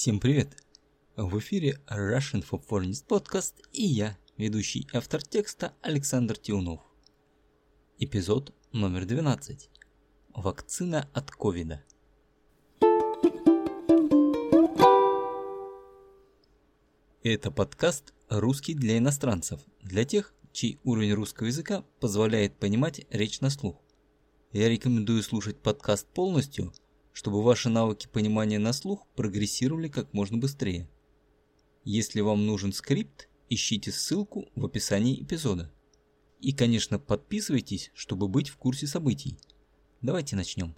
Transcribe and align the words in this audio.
Всем 0.00 0.20
привет! 0.20 0.56
В 1.16 1.40
эфире 1.40 1.80
Russian 1.88 2.48
for 2.48 2.64
Foreigners 2.64 3.04
Podcast 3.04 3.54
и 3.72 3.82
я, 3.82 4.16
ведущий 4.36 4.86
автор 4.92 5.20
текста 5.20 5.74
Александр 5.82 6.36
Тиунов. 6.36 6.78
Эпизод 7.98 8.54
номер 8.70 9.06
12. 9.06 9.68
Вакцина 10.36 11.08
от 11.14 11.32
ковида. 11.32 11.82
Это 17.24 17.50
подкаст 17.50 18.14
«Русский 18.28 18.74
для 18.74 18.98
иностранцев», 18.98 19.60
для 19.82 20.04
тех, 20.04 20.32
чей 20.52 20.78
уровень 20.84 21.14
русского 21.14 21.48
языка 21.48 21.84
позволяет 21.98 22.56
понимать 22.56 23.04
речь 23.10 23.40
на 23.40 23.50
слух. 23.50 23.82
Я 24.52 24.68
рекомендую 24.68 25.24
слушать 25.24 25.58
подкаст 25.60 26.06
полностью– 26.06 26.72
чтобы 27.18 27.42
ваши 27.42 27.68
навыки 27.68 28.06
понимания 28.06 28.60
на 28.60 28.72
слух 28.72 29.04
прогрессировали 29.16 29.88
как 29.88 30.14
можно 30.14 30.38
быстрее. 30.38 30.88
Если 31.82 32.20
вам 32.20 32.46
нужен 32.46 32.72
скрипт, 32.72 33.28
ищите 33.48 33.90
ссылку 33.90 34.48
в 34.54 34.64
описании 34.64 35.20
эпизода. 35.20 35.68
И, 36.38 36.52
конечно, 36.52 37.00
подписывайтесь, 37.00 37.90
чтобы 37.92 38.28
быть 38.28 38.50
в 38.50 38.56
курсе 38.56 38.86
событий. 38.86 39.36
Давайте 40.00 40.36
начнем. 40.36 40.76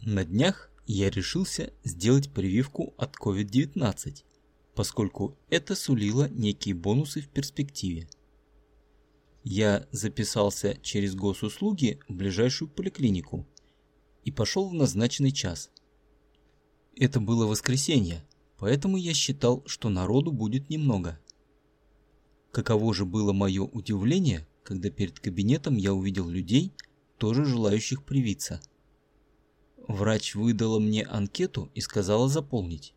На 0.00 0.24
днях 0.24 0.68
я 0.88 1.10
решился 1.10 1.72
сделать 1.84 2.32
прививку 2.32 2.92
от 2.96 3.14
COVID-19, 3.14 4.24
поскольку 4.74 5.38
это 5.48 5.76
сулило 5.76 6.28
некие 6.28 6.74
бонусы 6.74 7.20
в 7.20 7.28
перспективе. 7.28 8.08
Я 9.44 9.88
записался 9.90 10.78
через 10.82 11.16
госуслуги 11.16 11.98
в 12.08 12.14
ближайшую 12.14 12.68
поликлинику 12.68 13.46
и 14.24 14.30
пошел 14.30 14.68
в 14.68 14.74
назначенный 14.74 15.32
час. 15.32 15.70
Это 16.96 17.18
было 17.18 17.46
воскресенье, 17.46 18.24
поэтому 18.58 18.96
я 18.96 19.14
считал, 19.14 19.64
что 19.66 19.88
народу 19.88 20.30
будет 20.30 20.70
немного. 20.70 21.18
Каково 22.52 22.94
же 22.94 23.04
было 23.04 23.32
мое 23.32 23.62
удивление, 23.62 24.46
когда 24.62 24.90
перед 24.90 25.18
кабинетом 25.18 25.76
я 25.76 25.92
увидел 25.92 26.28
людей, 26.28 26.72
тоже 27.18 27.44
желающих 27.44 28.04
привиться. 28.04 28.60
Врач 29.88 30.36
выдала 30.36 30.78
мне 30.78 31.02
анкету 31.02 31.70
и 31.74 31.80
сказала 31.80 32.28
заполнить. 32.28 32.94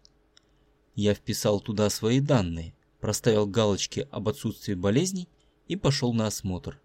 Я 0.94 1.16
вписал 1.16 1.60
туда 1.60 1.90
свои 1.90 2.20
данные, 2.20 2.76
проставил 3.00 3.48
галочки 3.48 4.08
об 4.12 4.30
отсутствии 4.30 4.76
болезней 4.76 5.28
и 5.68 5.76
пошел 5.76 6.14
на 6.14 6.28
осмотр. 6.28 6.80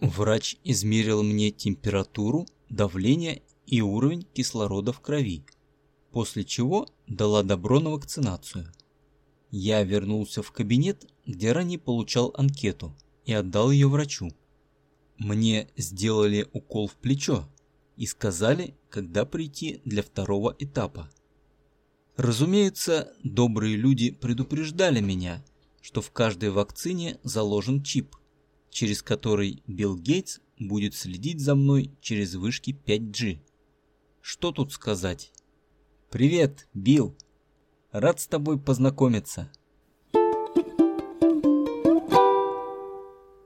Врач 0.00 0.56
измерил 0.62 1.22
мне 1.22 1.50
температуру, 1.50 2.46
давление 2.68 3.42
и 3.66 3.80
уровень 3.80 4.26
кислорода 4.34 4.92
в 4.92 5.00
крови, 5.00 5.44
после 6.12 6.44
чего 6.44 6.86
дала 7.06 7.42
добро 7.42 7.80
на 7.80 7.90
вакцинацию. 7.90 8.72
Я 9.50 9.82
вернулся 9.82 10.42
в 10.42 10.52
кабинет, 10.52 11.06
где 11.24 11.52
ранее 11.52 11.78
получал 11.78 12.34
анкету, 12.36 12.94
и 13.24 13.32
отдал 13.32 13.70
ее 13.70 13.88
врачу. 13.88 14.30
Мне 15.18 15.68
сделали 15.76 16.46
укол 16.52 16.88
в 16.88 16.94
плечо 16.94 17.48
и 17.96 18.06
сказали, 18.06 18.74
когда 18.90 19.24
прийти 19.24 19.80
для 19.84 20.02
второго 20.02 20.54
этапа. 20.58 21.10
Разумеется, 22.16 23.12
добрые 23.22 23.76
люди 23.76 24.10
предупреждали 24.10 25.00
меня– 25.00 25.42
что 25.86 26.00
в 26.00 26.10
каждой 26.10 26.50
вакцине 26.50 27.20
заложен 27.22 27.80
чип, 27.80 28.16
через 28.70 29.04
который 29.04 29.62
Билл 29.68 29.96
Гейтс 29.96 30.40
будет 30.58 30.96
следить 30.96 31.38
за 31.38 31.54
мной 31.54 31.92
через 32.00 32.34
вышки 32.34 32.76
5G. 32.84 33.38
Что 34.20 34.50
тут 34.50 34.72
сказать? 34.72 35.30
Привет, 36.10 36.66
Билл. 36.74 37.16
Рад 37.92 38.18
с 38.18 38.26
тобой 38.26 38.58
познакомиться. 38.58 39.48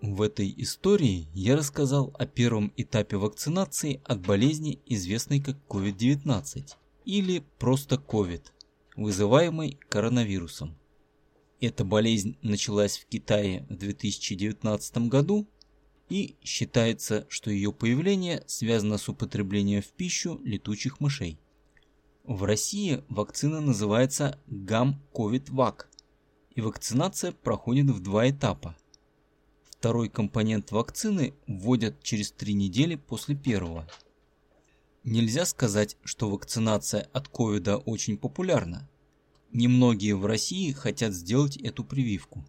В 0.01 0.23
этой 0.23 0.55
истории 0.57 1.29
я 1.35 1.59
рассказал 1.59 2.11
о 2.19 2.25
первом 2.25 2.73
этапе 2.79 3.19
вакцинации 3.19 4.01
от 4.03 4.27
болезни, 4.27 4.81
известной 4.87 5.41
как 5.41 5.59
COVID-19 5.69 6.73
или 7.05 7.45
просто 7.59 7.97
COVID, 7.97 8.45
вызываемой 8.97 9.79
коронавирусом. 9.91 10.80
Эта 11.61 11.85
болезнь 11.85 12.39
началась 12.41 12.97
в 12.97 13.07
Китае 13.07 13.67
в 13.69 13.77
2019 13.77 15.09
году 15.09 15.47
и 16.09 16.37
считается, 16.43 17.27
что 17.29 17.51
ее 17.51 17.71
появление 17.71 18.43
связано 18.47 18.97
с 18.97 19.11
употреблением 19.11 19.83
в 19.83 19.89
пищу 19.89 20.41
летучих 20.43 21.01
мышей. 21.01 21.39
В 22.25 22.45
России 22.45 23.05
вакцина 23.09 23.61
называется 23.61 24.39
ГАМ-КОВИД-ВАК, 24.47 25.91
и 26.55 26.61
вакцинация 26.63 27.33
проходит 27.33 27.91
в 27.91 28.01
два 28.01 28.31
этапа. 28.31 28.75
Второй 29.71 30.09
компонент 30.09 30.73
вакцины 30.73 31.35
вводят 31.47 32.03
через 32.03 32.33
три 32.33 32.55
недели 32.55 32.95
после 32.97 33.35
первого. 33.35 33.87
Нельзя 35.05 35.45
сказать, 35.45 35.97
что 36.05 36.31
вакцинация 36.31 37.09
от 37.13 37.29
ковида 37.29 37.77
очень 37.79 38.17
популярна. 38.17 38.89
Немногие 39.53 40.15
в 40.15 40.27
России 40.27 40.71
хотят 40.71 41.13
сделать 41.13 41.57
эту 41.57 41.83
прививку. 41.83 42.45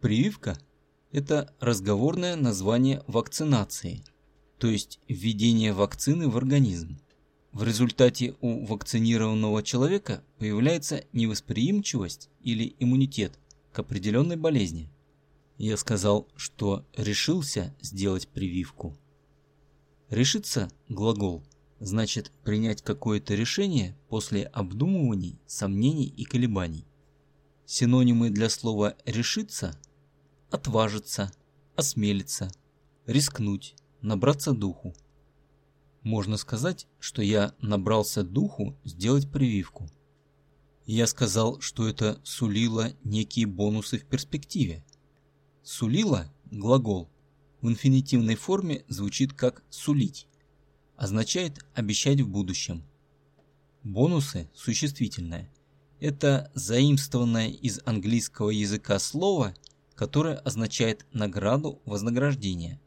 Прививка– 0.00 0.56
это 1.10 1.52
разговорное 1.58 2.36
название 2.36 3.02
вакцинации, 3.08 4.04
то 4.58 4.68
есть 4.68 5.00
введение 5.08 5.72
вакцины 5.72 6.28
в 6.28 6.36
организм. 6.36 7.00
В 7.50 7.64
результате 7.64 8.36
у 8.40 8.64
вакцинированного 8.64 9.64
человека 9.64 10.22
появляется 10.38 11.04
невосприимчивость 11.12 12.30
или 12.40 12.76
иммунитет 12.78 13.38
к 13.72 13.80
определенной 13.80 14.36
болезни. 14.36 14.88
Я 15.58 15.76
сказал, 15.76 16.28
что 16.36 16.86
решился 16.96 17.74
сделать 17.80 18.28
прививку. 18.28 18.96
Решиться– 20.08 20.70
глагол– 20.88 21.42
значит 21.82 22.30
принять 22.44 22.80
какое-то 22.80 23.34
решение 23.34 23.96
после 24.08 24.44
обдумываний, 24.44 25.40
сомнений 25.46 26.06
и 26.06 26.24
колебаний. 26.24 26.86
Синонимы 27.66 28.30
для 28.30 28.48
слова 28.48 28.96
«решиться»– 29.04 29.76
отважиться, 30.50 31.32
осмелиться, 31.74 32.52
рискнуть, 33.06 33.74
набраться 34.00 34.52
духу. 34.52 34.94
Можно 36.02 36.36
сказать, 36.36 36.86
что 37.00 37.20
я 37.20 37.54
набрался 37.60 38.22
духу 38.22 38.78
сделать 38.84 39.30
прививку. 39.30 39.88
Я 40.86 41.06
сказал, 41.06 41.60
что 41.60 41.88
это 41.88 42.20
сулило 42.22 42.92
некие 43.02 43.46
бонусы 43.46 43.98
в 43.98 44.04
перспективе. 44.04 44.84
Сулило– 45.62 46.32
глагол. 46.50 47.10
В 47.60 47.68
инфинитивной 47.68 48.34
форме 48.36 48.84
звучит 48.88 49.32
как 49.32 49.64
«сулить» 49.70 50.28
означает 51.02 51.58
обещать 51.74 52.20
в 52.20 52.28
будущем. 52.28 52.84
Бонусы 53.82 54.48
существительное. 54.54 55.52
Это 55.98 56.52
заимствованное 56.54 57.48
из 57.48 57.80
английского 57.84 58.50
языка 58.50 59.00
слово, 59.00 59.52
которое 59.96 60.36
означает 60.36 61.04
награду, 61.12 61.82
вознаграждение. 61.86 62.80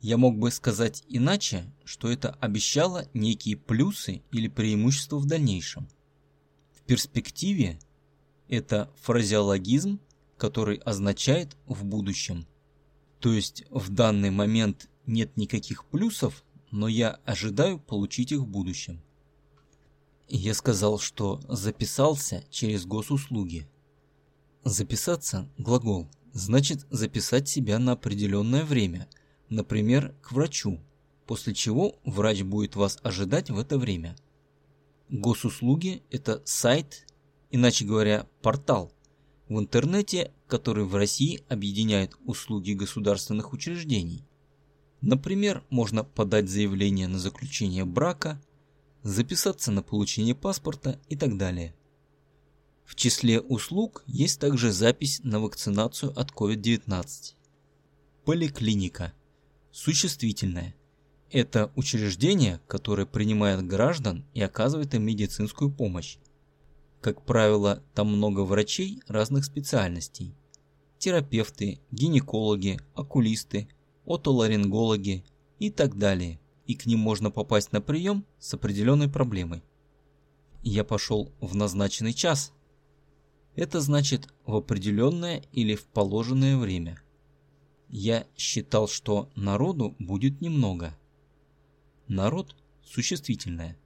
Я 0.00 0.18
мог 0.18 0.38
бы 0.38 0.52
сказать 0.52 1.02
иначе, 1.08 1.64
что 1.84 2.12
это 2.12 2.30
обещало 2.30 3.08
некие 3.12 3.56
плюсы 3.56 4.22
или 4.30 4.46
преимущества 4.46 5.16
в 5.18 5.26
дальнейшем. 5.26 5.88
В 6.70 6.82
перспективе 6.82 7.80
это 8.46 8.88
фразеологизм, 9.00 9.98
который 10.36 10.76
означает 10.76 11.56
в 11.66 11.84
будущем. 11.84 12.46
То 13.18 13.32
есть 13.32 13.64
в 13.68 13.90
данный 13.90 14.30
момент 14.30 14.88
нет 15.06 15.36
никаких 15.36 15.86
плюсов, 15.86 16.44
но 16.72 16.88
я 16.88 17.20
ожидаю 17.24 17.78
получить 17.78 18.32
их 18.32 18.40
в 18.40 18.46
будущем. 18.46 19.00
Я 20.28 20.54
сказал, 20.54 20.98
что 20.98 21.40
записался 21.48 22.44
через 22.50 22.86
госуслуги. 22.86 23.68
Записаться– 24.64 25.48
глагол, 25.58 26.08
значит 26.32 26.86
записать 26.90 27.48
себя 27.48 27.78
на 27.78 27.92
определенное 27.92 28.64
время, 28.64 29.08
например, 29.50 30.14
к 30.22 30.32
врачу, 30.32 30.80
после 31.26 31.52
чего 31.54 31.96
врач 32.04 32.42
будет 32.42 32.74
вас 32.74 32.98
ожидать 33.02 33.50
в 33.50 33.58
это 33.58 33.78
время. 33.78 34.16
Госуслуги– 35.10 36.02
это 36.10 36.40
сайт, 36.46 37.06
иначе 37.50 37.84
говоря, 37.84 38.26
портал, 38.40 38.92
в 39.48 39.58
интернете, 39.58 40.32
который 40.46 40.84
в 40.84 40.94
России 40.94 41.44
объединяет 41.50 42.16
услуги 42.24 42.72
государственных 42.72 43.52
учреждений. 43.52 44.24
Например, 45.02 45.64
можно 45.68 46.04
подать 46.04 46.48
заявление 46.48 47.08
на 47.08 47.18
заключение 47.18 47.84
брака, 47.84 48.40
записаться 49.02 49.72
на 49.72 49.82
получение 49.82 50.36
паспорта 50.36 51.00
и 51.08 51.16
так 51.16 51.36
далее. 51.36 51.74
В 52.84 52.94
числе 52.94 53.40
услуг 53.40 54.04
есть 54.06 54.38
также 54.40 54.70
запись 54.70 55.20
на 55.24 55.40
вакцинацию 55.40 56.16
от 56.16 56.30
COVID-19. 56.30 57.34
Поликлиника. 58.24 59.12
Существительное. 59.72 60.76
Это 61.30 61.72
учреждение, 61.74 62.60
которое 62.68 63.06
принимает 63.06 63.66
граждан 63.66 64.24
и 64.34 64.40
оказывает 64.40 64.94
им 64.94 65.02
медицинскую 65.02 65.72
помощь. 65.72 66.18
Как 67.00 67.24
правило, 67.24 67.82
там 67.94 68.06
много 68.06 68.42
врачей 68.42 69.02
разных 69.08 69.44
специальностей. 69.46 70.36
Терапевты, 70.98 71.80
гинекологи, 71.90 72.78
окулисты, 72.94 73.66
отоларингологи 74.14 75.24
и 75.58 75.70
так 75.70 75.96
далее. 75.96 76.40
И 76.66 76.74
к 76.74 76.86
ним 76.86 77.00
можно 77.00 77.30
попасть 77.30 77.72
на 77.72 77.80
прием 77.80 78.24
с 78.38 78.54
определенной 78.54 79.08
проблемой. 79.08 79.62
Я 80.62 80.84
пошел 80.84 81.32
в 81.40 81.54
назначенный 81.54 82.12
час. 82.12 82.52
Это 83.56 83.80
значит 83.80 84.28
в 84.46 84.54
определенное 84.54 85.42
или 85.52 85.74
в 85.74 85.84
положенное 85.86 86.56
время. 86.56 87.02
Я 87.88 88.26
считал, 88.36 88.88
что 88.88 89.28
народу 89.34 89.94
будет 89.98 90.40
немного– 90.40 90.96
Народ– 92.12 92.56
существительное. 92.84 93.78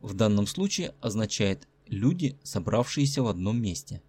В 0.00 0.14
данном 0.14 0.46
случае 0.46 0.94
означает 1.00 1.66
«люди, 1.88 2.38
собравшиеся 2.44 3.24
в 3.24 3.26
одном 3.26 3.60
месте». 3.60 4.02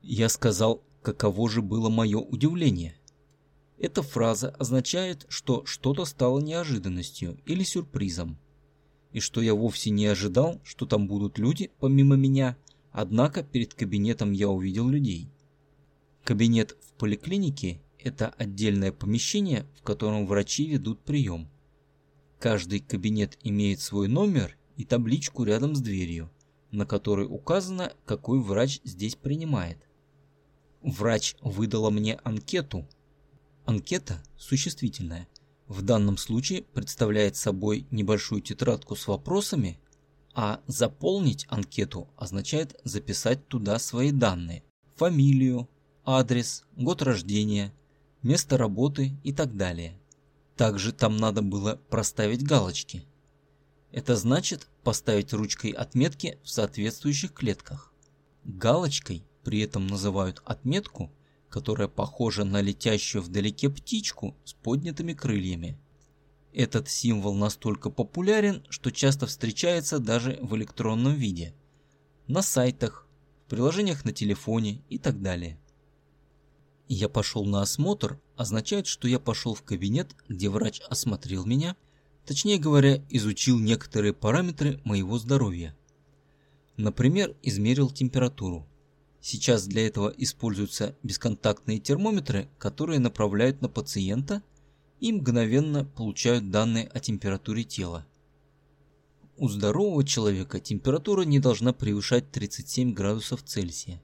Я 0.00 0.30
сказал, 0.30 0.82
каково 1.02 1.50
же 1.50 1.60
было 1.60 1.90
мое 1.90 2.18
удивление. 2.18 2.96
Эта 3.78 4.02
фраза 4.02 4.50
означает, 4.50 5.26
что 5.28 5.64
что-то 5.66 6.04
стало 6.04 6.40
неожиданностью 6.40 7.38
или 7.44 7.62
сюрпризом. 7.62 8.38
И 9.12 9.20
что 9.20 9.40
я 9.40 9.54
вовсе 9.54 9.90
не 9.90 10.06
ожидал, 10.06 10.60
что 10.64 10.86
там 10.86 11.06
будут 11.08 11.38
люди 11.38 11.70
помимо 11.78 12.16
меня, 12.16 12.56
однако 12.92 13.42
перед 13.42 13.74
кабинетом 13.74 14.32
я 14.32 14.48
увидел 14.48 14.88
людей. 14.88 15.30
Кабинет 16.24 16.76
в 16.80 16.92
поликлинике– 16.94 17.80
это 17.98 18.28
отдельное 18.30 18.92
помещение, 18.92 19.66
в 19.74 19.82
котором 19.82 20.26
врачи 20.26 20.66
ведут 20.66 21.00
прием. 21.00 21.48
Каждый 22.38 22.80
кабинет 22.80 23.38
имеет 23.42 23.80
свой 23.80 24.08
номер 24.08 24.56
и 24.76 24.84
табличку 24.84 25.44
рядом 25.44 25.74
с 25.74 25.80
дверью, 25.80 26.30
на 26.70 26.84
которой 26.84 27.26
указано, 27.26 27.92
какой 28.04 28.40
врач 28.40 28.80
здесь 28.84 29.16
принимает. 29.16 29.78
Врач 30.82 31.36
выдала 31.40 31.90
мне 31.90 32.16
анкету. 32.24 32.86
Анкета 33.66 34.22
существительная. 34.38 35.26
В 35.66 35.82
данном 35.82 36.18
случае 36.18 36.62
представляет 36.62 37.34
собой 37.34 37.84
небольшую 37.90 38.40
тетрадку 38.40 38.94
с 38.94 39.08
вопросами, 39.08 39.80
а 40.34 40.60
заполнить 40.68 41.46
анкету 41.48 42.08
означает 42.16 42.80
записать 42.84 43.48
туда 43.48 43.80
свои 43.80 44.12
данные. 44.12 44.62
Фамилию, 44.94 45.68
адрес, 46.04 46.62
год 46.76 47.02
рождения, 47.02 47.74
место 48.22 48.56
работы 48.56 49.18
и 49.24 49.32
так 49.32 49.56
далее. 49.56 49.98
Также 50.56 50.92
там 50.92 51.16
надо 51.16 51.42
было 51.42 51.74
проставить 51.90 52.44
галочки. 52.44 53.04
Это 53.90 54.14
значит 54.14 54.68
поставить 54.84 55.32
ручкой 55.32 55.72
отметки 55.72 56.38
в 56.44 56.48
соответствующих 56.50 57.32
клетках. 57.32 57.92
Галочкой 58.44 59.24
при 59.42 59.58
этом 59.58 59.88
называют 59.88 60.40
отметку, 60.44 61.10
которая 61.56 61.88
похожа 61.88 62.44
на 62.44 62.60
летящую 62.60 63.22
вдалеке 63.22 63.70
птичку 63.70 64.36
с 64.44 64.52
поднятыми 64.52 65.14
крыльями. 65.14 65.78
Этот 66.52 66.90
символ 66.90 67.34
настолько 67.34 67.88
популярен, 67.88 68.62
что 68.68 68.92
часто 68.92 69.24
встречается 69.24 69.98
даже 69.98 70.38
в 70.42 70.54
электронном 70.54 71.14
виде. 71.14 71.54
На 72.26 72.42
сайтах, 72.42 73.08
в 73.46 73.48
приложениях 73.48 74.04
на 74.04 74.12
телефоне 74.12 74.82
и 74.90 74.98
так 74.98 75.22
далее. 75.22 75.58
Я 76.88 77.08
пошел 77.08 77.46
на 77.46 77.62
осмотр 77.62 78.20
означает, 78.36 78.86
что 78.86 79.08
я 79.08 79.18
пошел 79.18 79.54
в 79.54 79.62
кабинет, 79.62 80.14
где 80.28 80.50
врач 80.50 80.82
осмотрел 80.90 81.46
меня, 81.46 81.74
точнее 82.26 82.58
говоря, 82.58 83.02
изучил 83.08 83.58
некоторые 83.58 84.12
параметры 84.12 84.78
моего 84.84 85.16
здоровья. 85.16 85.74
Например, 86.76 87.34
измерил 87.42 87.88
температуру. 87.88 88.68
Сейчас 89.28 89.66
для 89.66 89.84
этого 89.84 90.14
используются 90.16 90.94
бесконтактные 91.02 91.80
термометры, 91.80 92.48
которые 92.58 93.00
направляют 93.00 93.60
на 93.60 93.68
пациента 93.68 94.40
и 95.00 95.12
мгновенно 95.12 95.84
получают 95.84 96.52
данные 96.52 96.86
о 96.86 97.00
температуре 97.00 97.64
тела. 97.64 98.06
У 99.36 99.48
здорового 99.48 100.04
человека 100.04 100.60
температура 100.60 101.22
не 101.22 101.40
должна 101.40 101.72
превышать 101.72 102.30
37 102.30 102.94
градусов 102.94 103.42
Цельсия. 103.42 104.00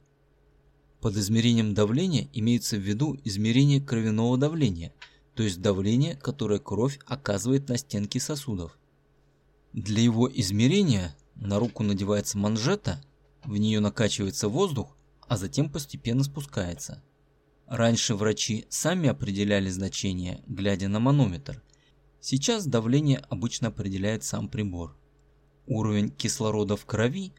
Под 1.01 1.17
измерением 1.17 1.73
давления 1.73 2.29
имеется 2.33 2.77
в 2.77 2.81
виду 2.81 3.17
измерение 3.23 3.81
кровяного 3.81 4.37
давления, 4.37 4.93
то 5.37 5.45
есть 5.45 5.63
давление, 5.63 6.17
которое 6.17 6.59
кровь 6.59 6.99
оказывает 7.07 7.69
на 7.69 7.77
стенки 7.77 8.19
сосудов. 8.19 8.77
Для 9.73 10.03
его 10.03 10.29
измерения 10.29 11.17
на 11.37 11.61
руку 11.61 11.85
надевается 11.85 12.39
манжета, 12.39 13.01
в 13.45 13.57
нее 13.57 13.79
накачивается 13.79 14.49
воздух, 14.49 14.97
а 15.33 15.37
затем 15.39 15.71
постепенно 15.71 16.25
спускается. 16.25 17.03
Раньше 17.67 18.17
врачи 18.17 18.67
сами 18.69 19.09
определяли 19.09 19.71
значение, 19.71 20.43
глядя 20.47 20.89
на 20.89 21.01
манометр. 21.01 21.63
Сейчас 22.21 22.67
давление 22.67 23.25
обычно 23.31 23.69
определяет 23.69 24.25
сам 24.25 24.51
прибор. 24.51 24.95
Уровень 25.67 26.11
кислорода 26.11 26.77
в 26.77 26.85
крови 26.85 27.33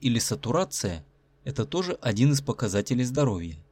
или 0.00 0.18
сатурация 0.18 1.04
это 1.44 1.66
тоже 1.66 1.98
один 2.00 2.32
из 2.32 2.40
показателей 2.40 3.04
здоровья. 3.04 3.62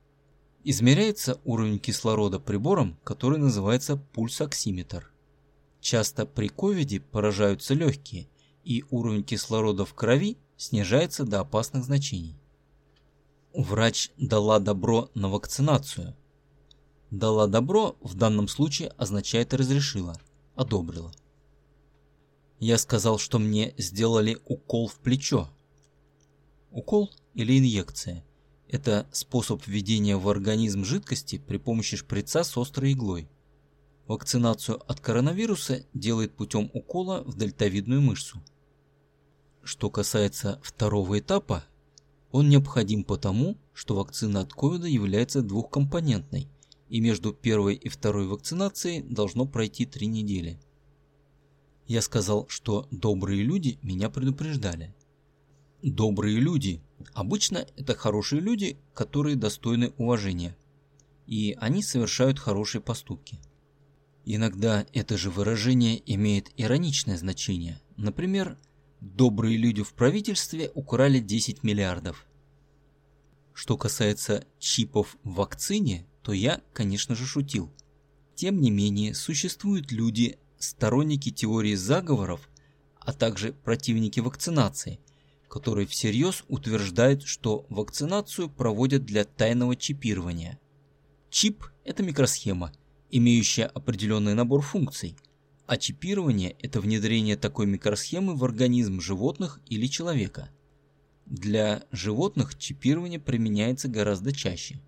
Измеряется 0.63 1.41
уровень 1.47 1.79
кислорода 1.79 2.39
прибором, 2.39 2.99
который 3.05 3.39
называется 3.39 3.97
пульсоксиметр. 3.97 5.11
Часто 5.81 6.27
при 6.27 6.49
ковиде 6.49 7.01
поражаются 7.01 7.73
легкие, 7.73 8.29
и 8.65 8.85
уровень 8.91 9.25
кислорода 9.25 9.87
в 9.87 9.95
крови 9.95 10.37
снижается 10.59 11.25
до 11.25 11.41
опасных 11.41 11.85
значений. 11.85 12.37
Врач 13.57 14.11
дала 14.19 14.59
добро 14.59 15.09
на 15.15 15.31
вакцинацию. 15.31 16.15
Дала 17.11 17.47
добро 17.47 17.97
в 18.03 18.15
данном 18.15 18.49
случае 18.49 18.91
означает 18.99 19.55
разрешила, 19.55 20.21
одобрила. 20.55 21.11
Я 22.61 22.77
сказал, 22.77 23.19
что 23.19 23.39
мне 23.39 23.73
сделали 23.79 24.37
укол 24.45 24.89
в 24.89 24.97
плечо. 24.97 25.49
Укол 26.71 27.11
или 27.33 27.59
инъекция. 27.59 28.27
Это 28.69 29.07
способ 29.11 29.67
введения 29.67 30.19
в 30.19 30.29
организм 30.29 30.85
жидкости 30.85 31.39
при 31.39 31.57
помощи 31.57 31.97
шприца 31.97 32.45
с 32.45 32.55
острой 32.59 32.93
иглой. 32.93 33.27
Вакцинацию 34.07 34.83
от 34.87 35.01
коронавируса 35.01 35.87
делает 35.95 36.37
путем 36.37 36.71
укола 36.75 37.23
в 37.25 37.39
дельтовидную 37.39 38.03
мышцу. 38.03 38.43
Что 39.63 39.89
касается 39.89 40.61
второго 40.63 41.19
этапа, 41.19 41.65
он 42.31 42.49
необходим 42.49 43.05
потому, 43.05 43.57
что 43.73 43.95
вакцина 43.97 44.41
от 44.41 44.53
ковида 44.53 44.87
является 44.87 45.43
двухкомпонентной, 45.43 46.49
и 46.89 47.01
между 47.01 47.33
первой 47.33 47.75
и 47.75 47.89
второй 47.89 48.27
вакцинацией 48.27 49.03
должно 49.03 49.47
пройти 49.47 49.87
три 49.87 50.07
недели. 50.07 50.61
Я 51.87 52.03
сказал, 52.03 52.47
что 52.49 52.89
добрые 52.91 53.43
люди 53.43 53.79
меня 53.83 54.11
предупреждали. 54.11 54.95
Добрые 55.83 56.39
люди 56.39 56.83
Обычно 57.13 57.67
это 57.77 57.95
хорошие 57.95 58.41
люди, 58.41 58.79
которые 58.95 59.37
достойны 59.37 59.93
уважения. 59.99 60.57
И 61.27 61.57
они 61.61 61.83
совершают 61.83 62.39
хорошие 62.39 62.81
поступки. 62.81 63.39
Иногда 64.25 64.87
это 64.93 65.17
же 65.17 65.31
выражение 65.31 66.03
имеет 66.15 66.51
ироничное 66.57 67.17
значение. 67.17 67.81
Например, 67.97 68.59
добрые 69.01 69.57
люди 69.57 69.83
в 69.83 69.93
правительстве 69.95 70.71
украли 70.75 71.19
10 71.21 71.63
миллиардов. 71.63 72.27
Что 73.53 73.77
касается 73.77 74.45
чипов 74.59 75.17
в 75.25 75.35
вакцине, 75.35 76.07
то 76.23 76.33
я, 76.33 76.61
конечно 76.73 77.15
же, 77.15 77.27
шутил. 77.27 77.73
Тем 78.35 78.61
не 78.61 78.71
менее, 78.71 79.15
существуют 79.15 79.93
люди, 79.93 80.39
сторонники 80.59 81.31
теории 81.31 81.75
заговоров, 81.75 82.49
а 83.01 83.13
также 83.13 83.53
противники 83.53 84.21
вакцинации, 84.21 84.99
который 85.49 85.87
всерьез 85.87 86.45
утверждает, 86.49 87.23
что 87.23 87.67
вакцинацию 87.71 88.51
проводят 88.51 89.05
для 89.05 89.25
тайного 89.25 89.77
чипирования. 89.77 90.59
Чип– 91.31 91.65
это 91.85 92.03
микросхема, 92.03 92.73
имеющая 93.11 93.67
определенный 93.67 94.35
набор 94.35 94.61
функций, 94.61 95.17
а 95.67 95.77
чипирование– 95.77 96.57
это 96.63 96.81
внедрение 96.81 97.37
такой 97.37 97.67
микросхемы 97.67 98.35
в 98.35 98.45
организм 98.45 99.01
животных 99.01 99.61
или 99.69 99.87
человека. 99.87 100.51
Для 101.27 101.85
животных 101.91 102.57
чипирование 102.59 103.19
применяется 103.19 103.89
гораздо 103.89 104.33
чаще. 104.33 104.81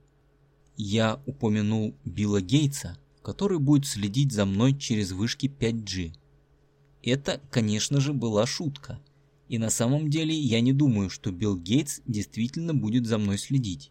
Я 0.76 1.20
упомянул 1.26 1.96
Билла 2.04 2.40
Гейтса, 2.40 2.98
который 3.22 3.58
будет 3.58 3.86
следить 3.86 4.32
за 4.32 4.44
мной 4.44 4.78
через 4.78 5.12
вышки 5.12 5.46
5G. 5.46 6.14
Это, 7.02 7.40
конечно 7.50 8.00
же, 8.00 8.12
была 8.12 8.46
шутка– 8.46 9.00
и 9.48 9.58
на 9.58 9.70
самом 9.70 10.10
деле 10.10 10.34
я 10.34 10.60
не 10.60 10.72
думаю, 10.72 11.08
что 11.08 11.32
Билл 11.32 11.56
Гейтс 11.56 12.00
действительно 12.06 12.74
будет 12.74 13.06
за 13.06 13.18
мной 13.18 13.38
следить. 13.38 13.90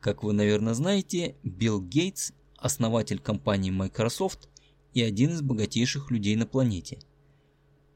Как 0.00 0.22
вы, 0.22 0.32
наверное, 0.32 0.74
знаете, 0.74 1.34
Билл 1.42 1.80
Гейтс, 1.80 2.32
основатель 2.56 3.18
компании 3.18 3.70
Microsoft 3.70 4.48
и 4.94 5.02
один 5.02 5.30
из 5.30 5.42
богатейших 5.42 6.10
людей 6.10 6.36
на 6.36 6.46
планете. 6.46 7.00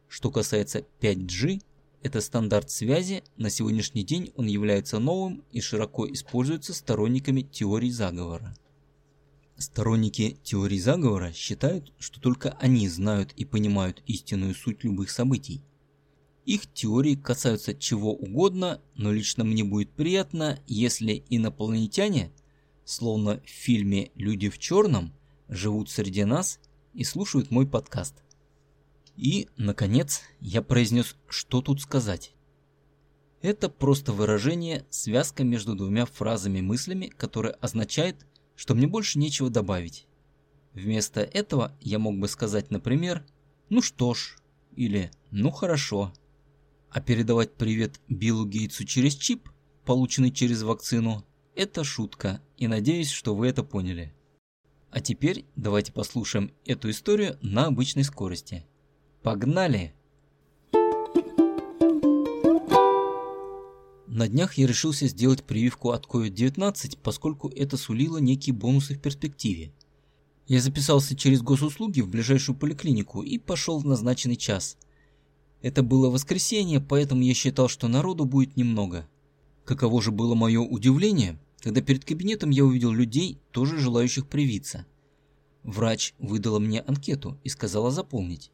Что 0.09 0.31
касается 0.31 0.87
5G, 1.01 1.63
это 2.03 2.21
стандарт 2.21 2.71
связи, 2.71 3.25
на 3.37 3.51
сегодняшний 3.51 4.05
день 4.05 4.33
он 4.37 4.47
является 4.47 4.99
новым 4.99 5.43
и 5.51 5.61
широко 5.61 6.11
используется 6.11 6.73
сторонниками 6.73 7.43
теории 7.43 7.91
заговора. 7.91 8.57
Сторонники 9.59 10.39
теории 10.43 10.79
заговора 10.79 11.33
считают, 11.33 11.93
что 11.99 12.21
только 12.21 12.51
они 12.61 12.89
знают 12.89 13.33
и 13.37 13.45
понимают 13.45 14.03
истинную 14.07 14.55
суть 14.55 14.85
любых 14.85 15.11
событий. 15.11 15.65
Их 16.45 16.73
теории 16.73 17.17
касаются 17.17 17.75
чего 17.75 18.15
угодно, 18.15 18.81
но 18.95 19.13
лично 19.13 19.43
мне 19.43 19.65
будет 19.65 19.91
приятно, 19.91 20.61
если 20.69 21.25
инопланетяне, 21.29 22.31
словно 22.85 23.41
в 23.41 23.49
фильме 23.49 24.13
«Люди 24.15 24.49
в 24.49 24.59
черном», 24.59 25.13
живут 25.49 25.91
среди 25.91 26.25
нас 26.25 26.61
и 26.97 27.05
слушают 27.05 27.51
мой 27.51 27.67
подкаст. 27.67 28.15
И, 29.17 29.49
наконец, 29.57 30.23
я 30.41 30.63
произнес, 30.63 31.15
что 31.29 31.61
тут 31.61 31.81
сказать. 31.81 32.35
Это 33.43 33.69
просто 33.69 34.13
выражение, 34.13 34.87
связка 34.91 35.45
между 35.45 35.75
двумя 35.75 36.07
фразами-мыслями, 36.07 37.07
которая 37.07 37.53
означает, 37.53 38.27
что 38.57 38.75
мне 38.75 38.87
больше 38.87 39.19
нечего 39.19 39.51
добавить. 39.51 40.07
Вместо 40.73 41.21
этого 41.21 41.77
я 41.81 41.99
мог 41.99 42.19
бы 42.19 42.29
сказать, 42.29 42.71
например, 42.71 43.25
«ну 43.69 43.83
что 43.83 44.15
ж» 44.15 44.39
или 44.75 45.11
«ну 45.31 45.51
хорошо». 45.51 46.13
А 46.91 47.01
передавать 47.01 47.55
привет 47.55 48.01
Биллу 48.09 48.47
Гейтсу 48.47 48.85
через 48.85 49.15
чип, 49.15 49.51
полученный 49.85 50.31
через 50.31 50.63
вакцину, 50.63 51.27
это 51.55 51.85
шутка, 51.85 52.41
и 52.57 52.67
надеюсь, 52.69 53.11
что 53.11 53.35
вы 53.35 53.49
это 53.49 53.63
поняли. 53.63 54.16
А 54.91 55.01
теперь 55.01 55.45
давайте 55.57 55.93
послушаем 55.93 56.53
эту 56.65 56.91
историю 56.91 57.39
на 57.43 57.67
обычной 57.67 58.05
скорости. 58.05 58.65
Погнали! 59.23 59.93
На 64.07 64.29
днях 64.29 64.55
я 64.55 64.67
решился 64.67 65.09
сделать 65.09 65.45
прививку 65.45 65.91
от 65.91 66.07
COVID-19, 66.07 66.99
поскольку 67.03 67.51
это 67.51 67.77
сулило 67.77 68.17
некие 68.17 68.55
бонусы 68.55 68.95
в 68.95 69.01
перспективе. 69.01 69.73
Я 70.49 70.61
записался 70.61 71.15
через 71.15 71.43
госуслуги 71.43 72.01
в 72.01 72.09
ближайшую 72.09 72.57
поликлинику 72.57 73.23
и 73.23 73.37
пошел 73.37 73.79
в 73.79 73.85
назначенный 73.85 74.37
час. 74.37 74.79
Это 75.61 75.83
было 75.83 76.09
воскресенье, 76.09 76.81
поэтому 76.81 77.23
я 77.23 77.35
считал, 77.35 77.69
что 77.69 77.89
народу 77.89 78.25
будет 78.25 78.57
немного. 78.57 79.07
Каково 79.67 80.01
же 80.01 80.13
было 80.13 80.35
мое 80.35 80.61
удивление, 80.61 81.39
когда 81.67 81.81
перед 81.81 82.05
кабинетом 82.05 82.51
я 82.51 82.65
увидел 82.65 82.93
людей, 82.93 83.41
тоже 83.51 83.81
желающих 83.81 84.29
привиться. 84.29 84.87
Врач 85.65 86.15
выдала 86.21 86.61
мне 86.61 86.81
анкету 86.81 87.41
и 87.43 87.49
сказала 87.49 87.91
заполнить. 87.91 88.53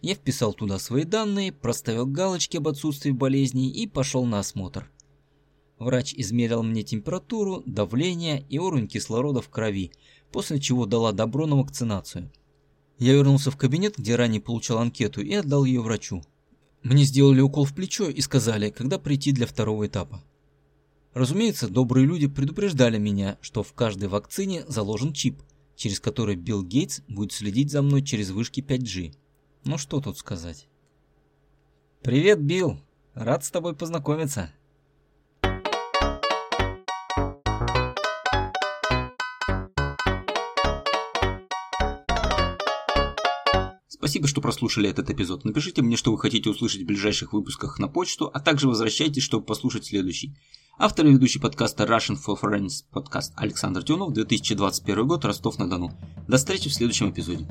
Я 0.00 0.16
вписал 0.16 0.52
туда 0.52 0.80
свои 0.80 1.04
данные, 1.04 1.52
проставил 1.52 2.04
галочки 2.04 2.56
об 2.56 2.66
отсутствии 2.66 3.12
болезней 3.12 3.70
и 3.70 3.86
пошел 3.86 4.24
на 4.24 4.40
осмотр. 4.40 4.90
Врач 5.78 6.14
измерил 6.16 6.64
мне 6.64 6.82
температуру, 6.82 7.62
давление 7.64 8.44
и 8.48 8.58
уровень 8.58 8.88
кислорода 8.88 9.40
в 9.40 9.48
крови, 9.48 9.92
после 10.32 10.58
чего 10.58 10.84
дала 10.84 11.12
добро 11.12 11.46
на 11.46 11.54
вакцинацию. 11.54 12.32
Я 12.98 13.12
вернулся 13.12 13.52
в 13.52 13.56
кабинет, 13.56 13.98
где 13.98 14.16
ранее 14.16 14.40
получал 14.40 14.78
анкету, 14.78 15.20
и 15.20 15.32
отдал 15.32 15.64
ее 15.64 15.80
врачу. 15.80 16.24
Мне 16.82 17.04
сделали 17.04 17.40
укол 17.40 17.66
в 17.66 17.72
плечо 17.72 18.08
и 18.08 18.20
сказали, 18.20 18.70
когда 18.70 18.98
прийти 18.98 19.30
для 19.30 19.46
второго 19.46 19.86
этапа. 19.86 20.24
Разумеется, 21.14 21.68
добрые 21.68 22.06
люди 22.06 22.26
предупреждали 22.26 22.96
меня, 22.96 23.36
что 23.42 23.62
в 23.62 23.74
каждой 23.74 24.08
вакцине 24.08 24.64
заложен 24.66 25.12
чип, 25.12 25.42
через 25.76 26.00
который 26.00 26.36
Билл 26.36 26.62
Гейтс 26.62 27.00
будет 27.06 27.32
следить 27.32 27.70
за 27.70 27.82
мной 27.82 28.02
через 28.02 28.30
вышки 28.30 28.60
5G. 28.60 29.14
Ну 29.64 29.76
что 29.76 30.00
тут 30.00 30.16
сказать. 30.16 30.68
Привет, 32.02 32.40
Билл. 32.40 32.80
Рад 33.14 33.44
с 33.44 33.50
тобой 33.50 33.76
познакомиться. 33.76 34.50
Спасибо, 43.86 44.26
что 44.26 44.40
прослушали 44.40 44.88
этот 44.88 45.10
эпизод. 45.10 45.44
Напишите 45.44 45.82
мне, 45.82 45.96
что 45.96 46.10
вы 46.10 46.18
хотите 46.18 46.48
услышать 46.48 46.82
в 46.82 46.86
ближайших 46.86 47.34
выпусках 47.34 47.78
на 47.78 47.88
почту, 47.88 48.30
а 48.32 48.40
также 48.40 48.66
возвращайтесь, 48.66 49.22
чтобы 49.22 49.44
послушать 49.44 49.84
следующий. 49.84 50.34
Автор 50.84 51.06
и 51.06 51.12
ведущий 51.12 51.38
подкаста 51.38 51.84
Russian 51.84 52.18
for 52.18 52.36
Friends 52.36 52.82
подкаст 52.90 53.32
Александр 53.36 53.84
Тюнов, 53.84 54.12
2021 54.14 55.06
год, 55.06 55.24
Ростов-на-Дону. 55.24 55.92
До 56.26 56.38
встречи 56.38 56.68
в 56.68 56.74
следующем 56.74 57.10
эпизоде. 57.10 57.46